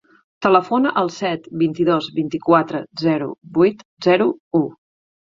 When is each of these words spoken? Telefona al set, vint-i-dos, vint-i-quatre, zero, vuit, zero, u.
Telefona 0.43 0.91
al 1.01 1.09
set, 1.15 1.43
vint-i-dos, 1.63 2.07
vint-i-quatre, 2.15 2.81
zero, 3.01 3.27
vuit, 3.59 3.85
zero, 4.07 4.27
u. 4.61 4.63